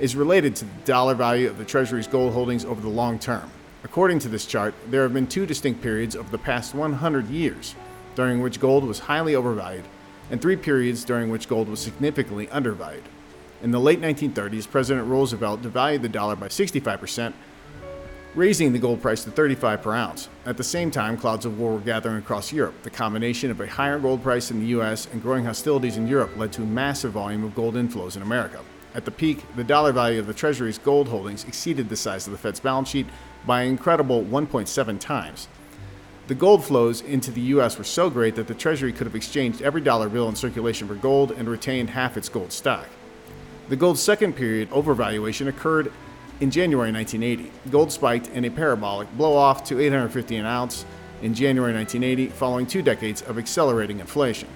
is 0.00 0.16
related 0.16 0.56
to 0.56 0.64
the 0.64 0.80
dollar 0.84 1.14
value 1.14 1.48
of 1.48 1.56
the 1.56 1.64
Treasury's 1.64 2.08
gold 2.08 2.32
holdings 2.32 2.64
over 2.64 2.80
the 2.80 2.88
long 2.88 3.16
term. 3.16 3.48
According 3.82 4.18
to 4.20 4.28
this 4.28 4.44
chart, 4.44 4.74
there 4.88 5.02
have 5.02 5.14
been 5.14 5.26
two 5.26 5.46
distinct 5.46 5.80
periods 5.80 6.14
over 6.14 6.30
the 6.30 6.38
past 6.38 6.74
100 6.74 7.28
years 7.28 7.74
during 8.14 8.40
which 8.40 8.60
gold 8.60 8.84
was 8.84 8.98
highly 8.98 9.34
overvalued, 9.34 9.84
and 10.30 10.40
three 10.40 10.56
periods 10.56 11.04
during 11.04 11.30
which 11.30 11.48
gold 11.48 11.68
was 11.68 11.80
significantly 11.80 12.48
undervalued. 12.50 13.04
In 13.62 13.70
the 13.70 13.80
late 13.80 14.00
1930s, 14.00 14.70
President 14.70 15.06
Roosevelt 15.06 15.62
devalued 15.62 16.02
the 16.02 16.08
dollar 16.08 16.36
by 16.36 16.48
65%, 16.48 17.32
raising 18.34 18.72
the 18.72 18.78
gold 18.78 19.00
price 19.00 19.24
to 19.24 19.30
35 19.30 19.82
per 19.82 19.92
ounce. 19.94 20.28
At 20.44 20.58
the 20.58 20.64
same 20.64 20.90
time, 20.90 21.16
clouds 21.16 21.46
of 21.46 21.58
war 21.58 21.72
were 21.72 21.80
gathering 21.80 22.18
across 22.18 22.52
Europe. 22.52 22.82
The 22.82 22.90
combination 22.90 23.50
of 23.50 23.60
a 23.60 23.66
higher 23.66 23.98
gold 23.98 24.22
price 24.22 24.50
in 24.50 24.60
the 24.60 24.66
US 24.78 25.08
and 25.12 25.22
growing 25.22 25.46
hostilities 25.46 25.96
in 25.96 26.06
Europe 26.06 26.36
led 26.36 26.52
to 26.52 26.62
a 26.62 26.66
massive 26.66 27.12
volume 27.12 27.44
of 27.44 27.54
gold 27.54 27.74
inflows 27.74 28.16
in 28.16 28.22
America. 28.22 28.60
At 28.94 29.04
the 29.04 29.10
peak, 29.10 29.44
the 29.56 29.64
dollar 29.64 29.92
value 29.92 30.20
of 30.20 30.26
the 30.26 30.34
Treasury's 30.34 30.78
gold 30.78 31.08
holdings 31.08 31.44
exceeded 31.44 31.88
the 31.88 31.96
size 31.96 32.26
of 32.26 32.32
the 32.32 32.38
Fed's 32.38 32.60
balance 32.60 32.88
sheet 32.88 33.06
by 33.46 33.62
an 33.62 33.68
incredible 33.68 34.22
1.7 34.24 34.98
times. 34.98 35.48
The 36.26 36.34
gold 36.34 36.64
flows 36.64 37.00
into 37.00 37.32
the 37.32 37.40
US 37.40 37.76
were 37.76 37.84
so 37.84 38.08
great 38.08 38.36
that 38.36 38.46
the 38.46 38.54
Treasury 38.54 38.92
could 38.92 39.06
have 39.06 39.16
exchanged 39.16 39.62
every 39.62 39.80
dollar 39.80 40.08
bill 40.08 40.28
in 40.28 40.36
circulation 40.36 40.86
for 40.86 40.94
gold 40.94 41.32
and 41.32 41.48
retained 41.48 41.90
half 41.90 42.16
its 42.16 42.28
gold 42.28 42.52
stock. 42.52 42.86
The 43.68 43.76
gold's 43.76 44.02
second 44.02 44.34
period 44.34 44.70
overvaluation 44.70 45.48
occurred 45.48 45.92
in 46.40 46.50
January 46.50 46.90
1980, 46.90 47.50
gold 47.70 47.92
spiked 47.92 48.28
in 48.28 48.44
a 48.44 48.50
parabolic 48.50 49.10
blow 49.16 49.36
off 49.36 49.62
to 49.64 49.80
850 49.80 50.36
an 50.36 50.46
ounce 50.46 50.84
in 51.22 51.34
January 51.34 51.74
1980, 51.74 52.28
following 52.34 52.66
two 52.66 52.80
decades 52.80 53.22
of 53.22 53.38
accelerating 53.38 54.00
inflation. 54.00 54.48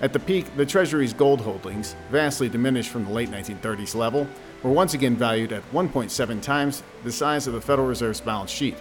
At 0.00 0.12
the 0.12 0.18
peak, 0.20 0.54
the 0.56 0.66
Treasury's 0.66 1.12
gold 1.12 1.40
holdings, 1.40 1.96
vastly 2.10 2.48
diminished 2.48 2.90
from 2.90 3.04
the 3.04 3.10
late 3.10 3.30
1930s 3.30 3.94
level, 3.94 4.28
were 4.64 4.70
once 4.70 4.94
again 4.94 5.14
valued 5.14 5.52
at 5.52 5.62
1.7 5.72 6.42
times 6.42 6.82
the 7.04 7.12
size 7.12 7.46
of 7.46 7.52
the 7.52 7.60
Federal 7.60 7.86
Reserve's 7.86 8.20
balance 8.20 8.50
sheet. 8.50 8.76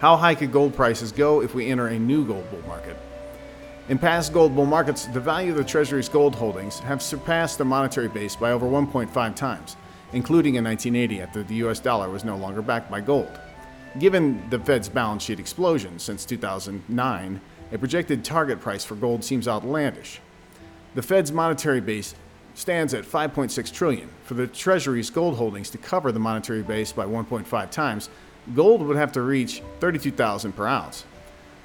How 0.00 0.16
high 0.16 0.34
could 0.34 0.52
gold 0.52 0.74
prices 0.74 1.12
go 1.12 1.40
if 1.40 1.54
we 1.54 1.70
enter 1.70 1.86
a 1.86 1.98
new 1.98 2.26
gold 2.26 2.50
bull 2.50 2.60
market? 2.66 2.96
In 3.88 3.96
past 3.96 4.32
gold 4.32 4.56
bull 4.56 4.66
markets, 4.66 5.06
the 5.06 5.20
value 5.20 5.52
of 5.52 5.56
the 5.56 5.64
Treasury's 5.64 6.08
gold 6.08 6.34
holdings 6.34 6.80
have 6.80 7.00
surpassed 7.00 7.58
the 7.58 7.64
monetary 7.64 8.08
base 8.08 8.34
by 8.34 8.50
over 8.50 8.66
1.5 8.66 9.36
times, 9.36 9.76
including 10.12 10.56
in 10.56 10.64
1980 10.64 11.22
after 11.22 11.42
the 11.44 11.54
US 11.66 11.78
dollar 11.78 12.10
was 12.10 12.24
no 12.24 12.36
longer 12.36 12.60
backed 12.60 12.90
by 12.90 13.00
gold. 13.00 13.38
Given 14.00 14.42
the 14.50 14.58
Fed's 14.58 14.88
balance 14.88 15.22
sheet 15.22 15.38
explosion 15.38 16.00
since 16.00 16.24
2009, 16.24 17.40
a 17.70 17.78
projected 17.78 18.24
target 18.24 18.60
price 18.60 18.84
for 18.84 18.96
gold 18.96 19.22
seems 19.22 19.46
outlandish. 19.46 20.20
The 20.96 21.02
Fed's 21.02 21.30
monetary 21.30 21.80
base 21.80 22.14
stands 22.54 22.94
at 22.94 23.04
5.6 23.04 23.72
trillion. 23.72 24.08
For 24.24 24.34
the 24.34 24.46
Treasury's 24.46 25.10
gold 25.10 25.36
holdings 25.36 25.70
to 25.70 25.78
cover 25.78 26.12
the 26.12 26.20
monetary 26.20 26.62
base 26.62 26.92
by 26.92 27.04
1.5 27.04 27.70
times, 27.70 28.08
gold 28.54 28.82
would 28.82 28.96
have 28.96 29.12
to 29.12 29.22
reach 29.22 29.62
32,000 29.80 30.52
per 30.52 30.66
ounce. 30.66 31.04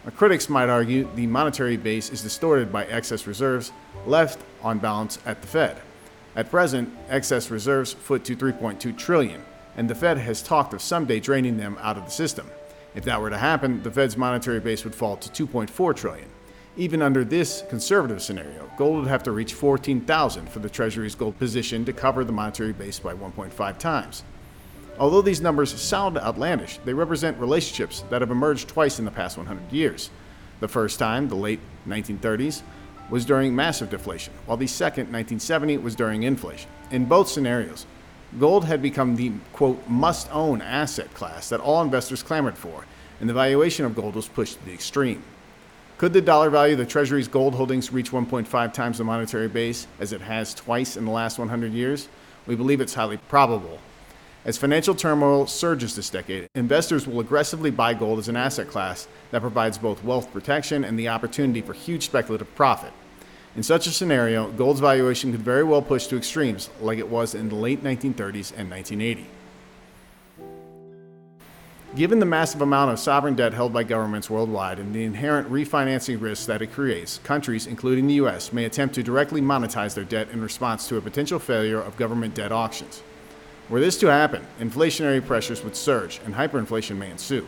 Now, 0.06 0.12
critics 0.12 0.50
might 0.50 0.70
argue 0.70 1.10
the 1.16 1.28
monetary 1.28 1.78
base 1.78 2.10
is 2.10 2.22
distorted 2.22 2.72
by 2.72 2.86
excess 2.86 3.28
reserves 3.28 3.72
left 4.06 4.40
on 4.62 4.80
balance 4.80 5.20
at 5.26 5.42
the 5.42 5.48
Fed. 5.48 5.78
At 6.36 6.50
present, 6.50 6.90
excess 7.10 7.52
reserves 7.52 7.94
foot 7.94 8.24
to 8.26 8.36
3.2 8.36 8.98
trillion, 8.98 9.44
and 9.76 9.90
the 9.90 9.96
Fed 9.96 10.18
has 10.18 10.42
talked 10.42 10.74
of 10.74 10.82
someday 10.82 11.20
draining 11.20 11.58
them 11.58 11.78
out 11.82 11.98
of 11.98 12.06
the 12.06 12.12
system. 12.12 12.50
If 12.96 13.04
that 13.06 13.22
were 13.22 13.30
to 13.30 13.38
happen, 13.38 13.84
the 13.84 13.92
Fed's 13.92 14.18
monetary 14.18 14.60
base 14.60 14.84
would 14.84 14.96
fall 14.96 15.18
to 15.18 15.48
2.4 15.48 15.96
trillion. 15.96 16.30
Even 16.80 17.02
under 17.02 17.26
this 17.26 17.66
conservative 17.68 18.22
scenario, 18.22 18.72
gold 18.78 19.00
would 19.00 19.10
have 19.10 19.24
to 19.24 19.34
reach 19.34 19.54
14,000 19.54 20.50
for 20.50 20.60
the 20.60 20.70
Treasury's 20.70 21.14
gold 21.14 21.38
position 21.38 21.84
to 21.84 21.92
cover 21.92 22.24
the 22.24 22.32
monetary 22.32 22.72
base 22.72 23.00
by 23.00 23.14
1.5 23.14 23.78
times. 23.78 24.24
Although 24.98 25.22
these 25.22 25.42
numbers 25.42 25.78
sound 25.78 26.18
outlandish, 26.18 26.80
they 26.86 26.94
represent 26.94 27.38
relationships 27.38 28.06
that 28.10 28.22
have 28.22 28.32
emerged 28.32 28.70
twice 28.70 28.98
in 28.98 29.04
the 29.04 29.12
past 29.12 29.36
100 29.38 29.74
years. 29.74 30.10
The 30.62 30.70
first 30.70 31.00
time, 31.00 31.28
the 31.28 31.36
late 31.36 31.60
1930s, 31.86 32.62
was 33.10 33.26
during 33.26 33.54
massive 33.54 33.90
deflation, 33.90 34.34
while 34.46 34.56
the 34.56 34.66
second, 34.66 35.12
1970, 35.12 35.80
was 35.80 35.98
during 35.98 36.24
inflation. 36.24 36.70
In 36.92 37.04
both 37.04 37.28
scenarios, 37.28 37.88
gold 38.40 38.64
had 38.64 38.82
become 38.82 39.18
the 39.18 39.34
quote 39.52 39.86
must 39.90 40.34
own 40.34 40.62
asset 40.62 41.14
class 41.14 41.50
that 41.50 41.60
all 41.60 41.82
investors 41.82 42.24
clamored 42.24 42.58
for, 42.58 42.86
and 43.20 43.28
the 43.28 43.34
valuation 43.34 43.84
of 43.84 43.96
gold 43.96 44.16
was 44.16 44.30
pushed 44.30 44.58
to 44.60 44.66
the 44.66 44.74
extreme. 44.74 45.22
Could 46.00 46.14
the 46.14 46.22
dollar 46.22 46.50
value 46.50 46.76
of 46.76 46.80
the 46.80 46.86
Treasury's 46.86 47.28
gold 47.28 47.54
holdings 47.56 47.92
reach 47.92 48.12
1.5 48.12 48.72
times 48.72 49.00
the 49.00 49.04
monetary 49.04 49.50
base, 49.50 49.86
as 50.00 50.14
it 50.14 50.22
has 50.22 50.54
twice 50.54 50.96
in 50.96 51.04
the 51.04 51.12
last 51.12 51.38
100 51.38 51.74
years? 51.74 52.08
We 52.48 52.56
believe 52.56 52.80
it's 52.80 52.94
highly 52.94 53.18
probable. 53.18 53.80
As 54.46 54.58
financial 54.58 54.96
turmoil 54.96 55.46
surges 55.46 55.98
this 55.98 56.10
decade, 56.10 56.48
investors 56.56 57.06
will 57.06 57.20
aggressively 57.20 57.70
buy 57.70 57.94
gold 57.94 58.18
as 58.18 58.30
an 58.30 58.38
asset 58.38 58.70
class 58.70 59.10
that 59.32 59.42
provides 59.42 59.78
both 59.78 60.02
wealth 60.02 60.32
protection 60.32 60.86
and 60.86 60.98
the 60.98 61.10
opportunity 61.10 61.60
for 61.60 61.74
huge 61.74 62.06
speculative 62.06 62.56
profit. 62.56 62.94
In 63.58 63.64
such 63.64 63.86
a 63.86 63.92
scenario, 63.92 64.50
gold's 64.52 64.80
valuation 64.80 65.34
could 65.34 65.42
very 65.42 65.66
well 65.66 65.82
push 65.82 66.08
to 66.08 66.16
extremes 66.16 66.70
like 66.80 66.98
it 66.98 67.10
was 67.10 67.36
in 67.36 67.50
the 67.50 67.56
late 67.56 67.84
1930s 67.84 68.54
and 68.56 68.72
1980. 68.72 69.26
Given 72.00 72.20
the 72.20 72.26
massive 72.26 72.62
amount 72.62 72.92
of 72.92 72.98
sovereign 72.98 73.36
debt 73.36 73.54
held 73.54 73.74
by 73.74 73.84
governments 73.84 74.30
worldwide 74.30 74.80
and 74.80 74.96
the 74.96 75.04
inherent 75.04 75.52
refinancing 75.52 76.22
risks 76.22 76.46
that 76.46 76.62
it 76.62 76.72
creates, 76.72 77.20
countries, 77.26 77.68
including 77.68 78.08
the 78.08 78.14
US, 78.14 78.54
may 78.54 78.64
attempt 78.64 78.96
to 78.96 79.04
directly 79.04 79.42
monetize 79.42 79.96
their 79.96 80.06
debt 80.06 80.30
in 80.30 80.42
response 80.42 80.88
to 80.88 80.96
a 80.96 81.02
potential 81.02 81.40
failure 81.40 81.82
of 81.82 81.98
government 81.98 82.36
debt 82.36 82.54
auctions. 82.54 83.04
Were 83.68 83.82
this 83.82 83.98
to 83.98 84.08
happen, 84.08 84.48
inflationary 84.62 85.20
pressures 85.26 85.62
would 85.66 85.76
surge 85.76 86.22
and 86.24 86.34
hyperinflation 86.34 86.96
may 86.96 87.12
ensue. 87.12 87.46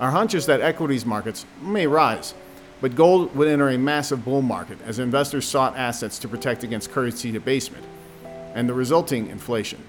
Our 0.00 0.10
hunch 0.10 0.34
is 0.34 0.46
that 0.46 0.60
equities 0.60 1.06
markets 1.06 1.46
may 1.62 1.86
rise, 1.86 2.34
But 2.80 2.96
gold 2.96 3.36
would 3.36 3.46
enter 3.46 3.68
a 3.68 3.78
massive 3.78 4.24
bull 4.24 4.42
market 4.42 4.78
as 4.84 4.98
investors 4.98 5.46
sought 5.46 5.76
assets 5.76 6.18
to 6.18 6.26
protect 6.26 6.64
against 6.64 6.90
currency 6.90 7.30
debasement 7.30 7.84
and 8.56 8.68
the 8.68 8.74
resulting 8.74 9.28
inflation. 9.28 9.80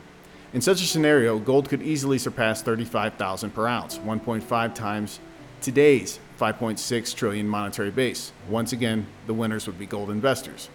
In 0.55 0.61
such 0.61 0.81
a 0.81 0.85
scenario, 0.85 1.37
gold 1.37 1.67
could 1.67 1.81
easily 1.81 2.17
surpass 2.17 2.61
35,000 2.61 3.51
per 3.51 3.67
ounce, 3.67 3.97
1.5 3.97 4.73
times 4.73 5.19
today's 5.59 6.17
5.6 6.39 7.13
trillion 7.13 7.45
monetary 7.45 7.91
base. 7.91 8.31
Once 8.47 8.71
again, 8.71 9.05
the 9.27 9.33
winners 9.33 9.67
would 9.67 9.77
be 9.77 9.85
gold 9.85 10.09
investors. 10.09 10.69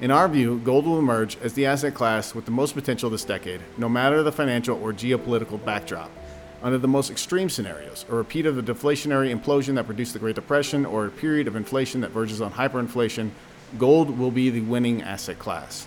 In 0.00 0.10
our 0.10 0.28
view, 0.28 0.58
gold 0.64 0.84
will 0.84 0.98
emerge 0.98 1.38
as 1.42 1.52
the 1.52 1.64
asset 1.64 1.94
class 1.94 2.34
with 2.34 2.44
the 2.44 2.50
most 2.50 2.74
potential 2.74 3.08
this 3.08 3.24
decade, 3.24 3.60
no 3.78 3.88
matter 3.88 4.24
the 4.24 4.32
financial 4.32 4.82
or 4.82 4.92
geopolitical 4.92 5.64
backdrop. 5.64 6.10
Under 6.60 6.78
the 6.78 6.88
most 6.88 7.08
extreme 7.08 7.48
scenarios, 7.48 8.04
a 8.08 8.16
repeat 8.16 8.46
of 8.46 8.56
the 8.56 8.74
deflationary 8.74 9.32
implosion 9.32 9.76
that 9.76 9.86
produced 9.86 10.12
the 10.12 10.18
Great 10.18 10.34
Depression 10.34 10.84
or 10.84 11.06
a 11.06 11.10
period 11.10 11.46
of 11.46 11.54
inflation 11.54 12.00
that 12.00 12.10
verges 12.10 12.40
on 12.40 12.50
hyperinflation, 12.50 13.30
gold 13.78 14.18
will 14.18 14.32
be 14.32 14.50
the 14.50 14.62
winning 14.62 15.02
asset 15.02 15.38
class. 15.38 15.86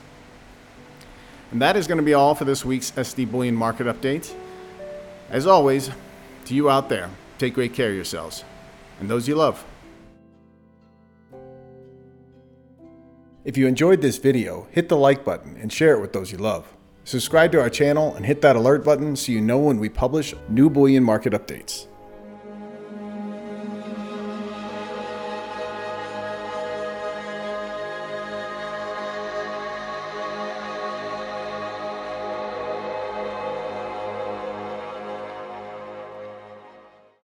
And 1.53 1.61
that 1.61 1.77
is 1.77 1.85
going 1.85 1.99
to 1.99 2.03
be 2.03 2.15
all 2.15 2.33
for 2.33 2.45
this 2.45 2.65
week's 2.65 2.89
SD 2.89 3.29
Bullion 3.29 3.53
Market 3.53 3.85
Update. 3.85 4.33
As 5.29 5.45
always, 5.45 5.91
to 6.45 6.55
you 6.55 6.67
out 6.67 6.89
there, 6.89 7.11
take 7.37 7.53
great 7.53 7.75
care 7.75 7.89
of 7.89 7.95
yourselves 7.95 8.43
and 8.99 9.07
those 9.07 9.27
you 9.27 9.35
love. 9.35 9.63
If 13.45 13.55
you 13.55 13.67
enjoyed 13.67 14.01
this 14.01 14.17
video, 14.17 14.67
hit 14.71 14.89
the 14.89 14.97
like 14.97 15.23
button 15.23 15.55
and 15.57 15.71
share 15.71 15.95
it 15.95 16.01
with 16.01 16.11
those 16.11 16.31
you 16.31 16.39
love. 16.39 16.73
Subscribe 17.03 17.51
to 17.51 17.61
our 17.61 17.69
channel 17.69 18.15
and 18.15 18.25
hit 18.25 18.41
that 18.41 18.55
alert 18.55 18.83
button 18.83 19.15
so 19.15 19.31
you 19.31 19.39
know 19.39 19.59
when 19.59 19.77
we 19.77 19.89
publish 19.89 20.33
new 20.49 20.71
bullion 20.71 21.03
market 21.03 21.33
updates. 21.33 21.85